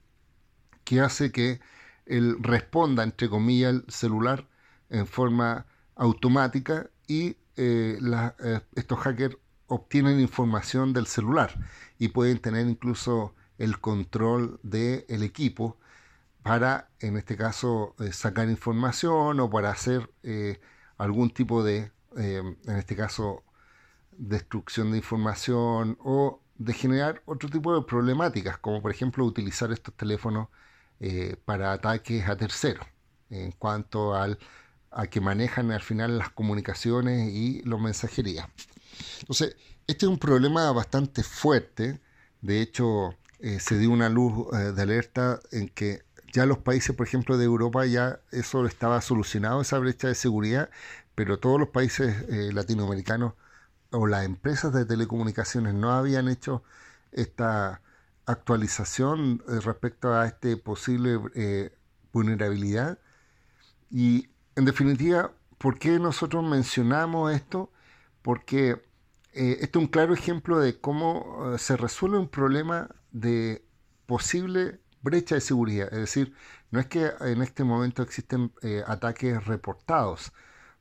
[0.84, 1.60] que hace que
[2.06, 4.48] él responda, entre comillas, el celular
[4.90, 8.00] en forma automática y eh,
[8.44, 9.38] eh, estos hackers
[9.68, 11.54] obtienen información del celular
[11.98, 15.78] y pueden tener incluso el control del equipo
[16.44, 20.10] para, en este caso, sacar información o para hacer
[21.02, 23.44] algún tipo de, eh, en este caso,
[24.12, 29.96] destrucción de información o de generar otro tipo de problemáticas, como por ejemplo utilizar estos
[29.96, 30.50] teléfonos
[31.00, 32.86] eh, para ataques a terceros,
[33.32, 34.38] en cuanto al,
[34.92, 38.48] a que manejan al final las comunicaciones y los mensajerías.
[39.22, 39.56] Entonces,
[39.88, 42.02] este es un problema bastante fuerte
[42.42, 46.96] De hecho, eh, se dio una luz eh, de alerta en que ya los países,
[46.96, 50.70] por ejemplo, de Europa, ya eso estaba solucionado, esa brecha de seguridad,
[51.16, 53.34] pero todos los países eh, latinoamericanos
[53.92, 56.64] o las empresas de telecomunicaciones no habían hecho
[57.12, 57.82] esta
[58.26, 61.20] actualización respecto a este posible
[62.14, 63.00] vulnerabilidad.
[63.92, 67.72] Y en definitiva, ¿por qué nosotros mencionamos esto?
[68.22, 68.82] Porque
[69.34, 73.64] eh, este es un claro ejemplo de cómo eh, se resuelve un problema de
[74.06, 75.88] posible brecha de seguridad.
[75.92, 76.34] Es decir,
[76.72, 80.34] no es que en este momento existen eh, ataques reportados.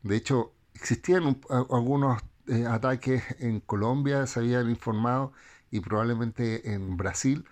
[0.03, 1.41] De hecho, existían
[1.71, 2.23] algunos
[2.69, 5.33] ataques en Colombia, se habían informado,
[5.71, 7.45] y probablemente en Brasil,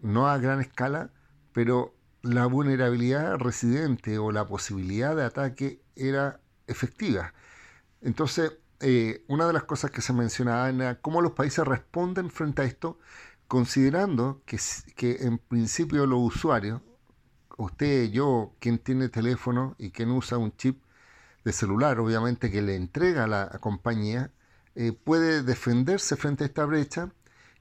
[0.00, 1.10] no a gran escala,
[1.52, 1.94] pero
[2.24, 7.34] la vulnerabilidad residente o la posibilidad de ataque era efectiva.
[8.00, 12.62] Entonces, eh, una de las cosas que se mencionaba era cómo los países responden frente
[12.62, 12.98] a esto,
[13.46, 14.58] considerando que,
[14.96, 16.80] que en principio los usuarios,
[17.58, 20.82] usted, yo, quien tiene teléfono y quien usa un chip
[21.44, 24.30] de celular, obviamente que le entrega a la compañía,
[24.74, 27.10] eh, puede defenderse frente a esta brecha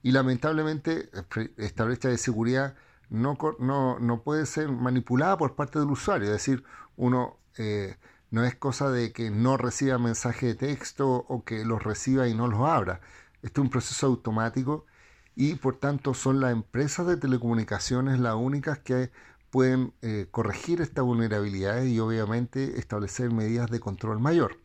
[0.02, 1.10] y lamentablemente
[1.58, 2.76] esta brecha de seguridad
[3.10, 6.64] no, no, no puede ser manipulada por parte del usuario, es decir,
[6.96, 7.98] uno eh,
[8.32, 12.34] no es cosa de que no reciba mensaje de texto o que los reciba y
[12.34, 13.02] no los abra.
[13.44, 14.86] Esto es un proceso automático
[15.36, 19.12] y por tanto son las empresas de telecomunicaciones las únicas que
[19.52, 24.58] pueden eh, corregir esta vulnerabilidad y obviamente establecer medidas de control mayor.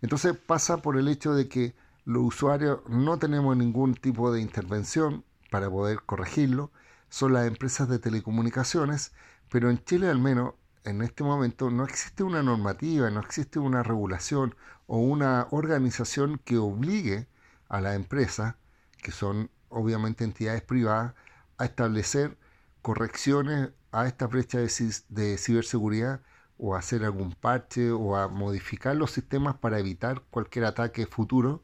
[0.00, 1.74] Entonces pasa por el hecho de que
[2.06, 6.70] los usuarios no tenemos ningún tipo de intervención para poder corregirlo,
[7.08, 9.12] son las empresas de telecomunicaciones,
[9.50, 10.54] pero en Chile al menos
[10.84, 14.54] en este momento no existe una normativa, no existe una regulación
[14.86, 17.28] o una organización que obligue
[17.68, 18.58] a la empresa,
[19.02, 21.14] que son obviamente entidades privadas,
[21.58, 22.38] a establecer
[22.82, 26.22] correcciones a esta brecha de, ciberseguridad
[26.58, 31.62] o a hacer algún parche o a modificar los sistemas para evitar cualquier ataque futuro,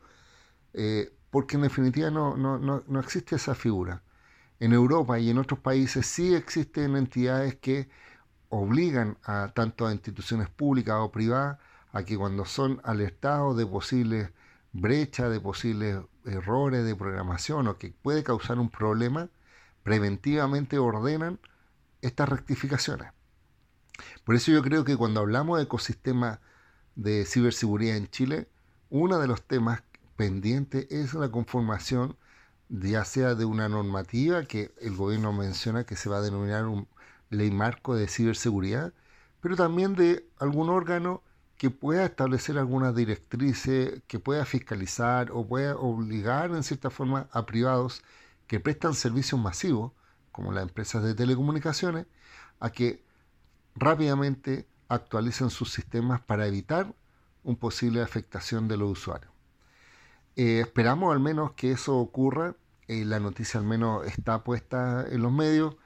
[0.75, 4.03] eh, porque en definitiva no, no, no existe esa figura.
[4.61, 7.89] En Europa y en otros países sí existen entidades que
[8.49, 11.59] obligan a tanto a instituciones públicas o privadas
[11.93, 14.31] a que cuando son alertados de posibles
[14.73, 19.29] brechas, de posibles errores de programación o que puede causar un problema,
[19.83, 21.39] preventivamente ordenan
[22.03, 23.13] estas rectificaciones.
[24.25, 26.41] Por eso yo creo que cuando hablamos de ecosistema
[26.97, 28.49] de ciberseguridad en Chile,
[28.91, 29.83] uno de los temas
[30.17, 32.17] pendientes es la conformación
[32.69, 36.89] ya sea de una normativa que el gobierno menciona que se va a denominar un
[37.31, 38.93] ley marco de ciberseguridad,
[39.41, 41.23] pero también de algún órgano
[41.57, 47.47] que pueda establecer algunas directrices, que pueda fiscalizar o pueda obligar en cierta forma a
[47.47, 48.03] privados
[48.47, 49.93] que prestan servicios masivos,
[50.33, 52.07] como las empresas de telecomunicaciones,
[52.61, 53.05] a que
[53.77, 56.95] rápidamente actualicen sus sistemas para evitar
[57.45, 59.34] una posible afectación de los usuarios.
[60.37, 62.57] Eh, esperamos al menos que eso ocurra.
[62.89, 65.77] Eh, la noticia al menos está puesta en los medios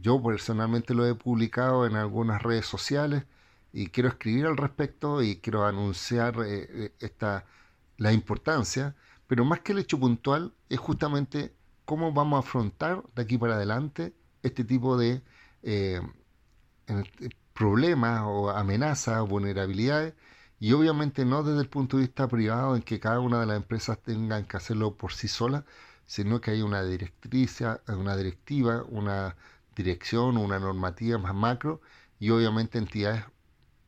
[0.00, 3.24] yo personalmente lo he publicado en algunas redes sociales
[3.72, 7.46] y quiero escribir al respecto y quiero anunciar eh, esta,
[7.96, 8.96] la importancia,
[9.28, 11.54] pero más que el hecho puntual es justamente
[11.84, 14.12] cómo vamos a afrontar de aquí para adelante
[14.42, 15.22] este tipo de
[17.54, 20.14] problemas o amenazas o vulnerabilidades
[20.62, 23.56] y obviamente no desde el punto de vista privado en que cada una de las
[23.56, 25.64] empresas tengan que hacerlo por sí sola,
[26.06, 27.58] sino que hay una directriz,
[27.88, 29.34] una directiva, una
[29.74, 31.80] dirección una normativa más macro
[32.20, 33.24] y obviamente entidades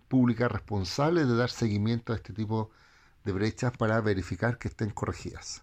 [0.09, 2.73] públicas responsables de dar seguimiento a este tipo
[3.23, 5.63] de brechas para verificar que estén corregidas.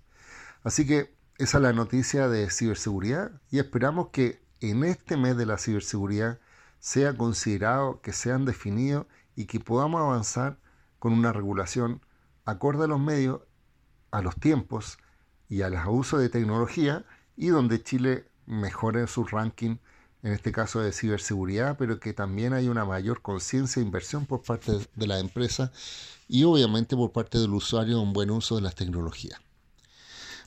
[0.63, 5.45] Así que esa es la noticia de ciberseguridad y esperamos que en este mes de
[5.45, 6.39] la ciberseguridad
[6.79, 10.57] sea considerado, que sean definidos y que podamos avanzar
[11.01, 11.99] con una regulación
[12.45, 13.41] acorde a los medios,
[14.11, 14.99] a los tiempos
[15.49, 19.77] y a los usos de tecnología y donde Chile mejore su ranking
[20.21, 24.43] en este caso de ciberseguridad, pero que también hay una mayor conciencia e inversión por
[24.43, 25.71] parte de la empresa
[26.27, 29.41] y obviamente por parte del usuario un buen uso de las tecnologías.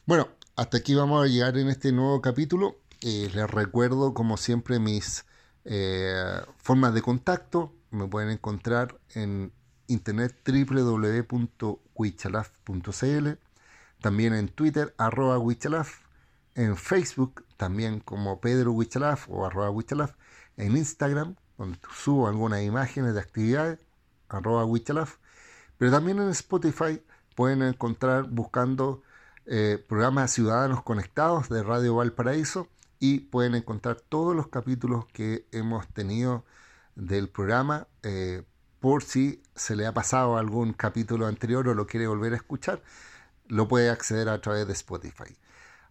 [0.06, 2.76] Bueno, hasta aquí vamos a llegar en este nuevo capítulo.
[3.00, 5.24] Eh, les recuerdo, como siempre, mis
[5.64, 7.72] eh, formas de contacto.
[7.90, 9.52] Me pueden encontrar en
[9.86, 13.28] internet www.wichalaf.cl,
[14.00, 16.00] también en Twitter, arroba wichalaf,
[16.54, 20.12] en Facebook también como Pedro Wichalaf o arroba Wichalaf,
[20.56, 23.78] en Instagram, donde subo algunas imágenes de actividades,
[24.28, 25.16] arroba Wichalaf,
[25.78, 27.02] pero también en Spotify
[27.34, 29.02] pueden encontrar buscando
[29.46, 32.68] eh, programa Ciudadanos Conectados de Radio Valparaíso
[32.98, 36.44] y pueden encontrar todos los capítulos que hemos tenido
[36.94, 37.88] del programa.
[38.02, 38.44] Eh,
[38.84, 42.82] por si se le ha pasado algún capítulo anterior o lo quiere volver a escuchar,
[43.48, 45.38] lo puede acceder a través de Spotify.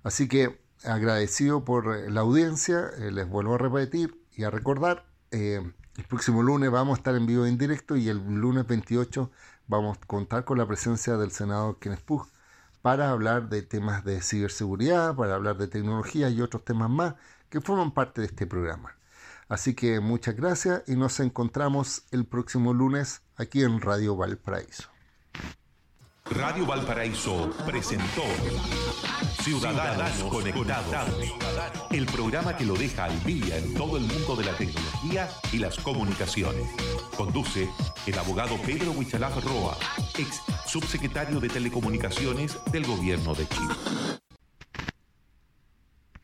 [0.03, 5.73] Así que agradecido por la audiencia, eh, les vuelvo a repetir y a recordar, el
[6.07, 9.31] próximo lunes vamos a estar en vivo en directo y el lunes 28
[9.65, 12.27] vamos a contar con la presencia del senador Kenneth Pug
[12.83, 17.15] para hablar de temas de ciberseguridad, para hablar de tecnología y otros temas más
[17.49, 18.95] que forman parte de este programa.
[19.47, 24.93] Así que muchas gracias y nos encontramos el próximo lunes aquí en Radio Valparaíso.
[26.31, 28.23] Radio Valparaíso presentó
[29.43, 31.13] Ciudadanos, Conectados,
[31.91, 35.57] el programa que lo deja al día en todo el mundo de la tecnología y
[35.57, 36.65] las comunicaciones.
[37.17, 37.69] Conduce
[38.07, 39.77] el abogado Pedro Huichalaf Roa,
[40.17, 43.73] ex subsecretario de Telecomunicaciones del Gobierno de Chile.